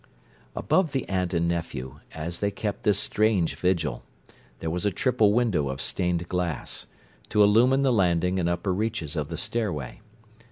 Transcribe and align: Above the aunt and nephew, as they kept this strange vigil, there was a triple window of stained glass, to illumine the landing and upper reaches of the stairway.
Above 0.55 0.93
the 0.93 1.07
aunt 1.07 1.31
and 1.31 1.47
nephew, 1.47 1.99
as 2.15 2.39
they 2.39 2.49
kept 2.49 2.81
this 2.81 2.97
strange 2.97 3.53
vigil, 3.55 4.01
there 4.57 4.71
was 4.71 4.83
a 4.83 4.89
triple 4.89 5.31
window 5.31 5.69
of 5.69 5.79
stained 5.79 6.27
glass, 6.27 6.87
to 7.29 7.43
illumine 7.43 7.83
the 7.83 7.93
landing 7.93 8.39
and 8.39 8.49
upper 8.49 8.73
reaches 8.73 9.15
of 9.15 9.27
the 9.27 9.37
stairway. 9.37 10.01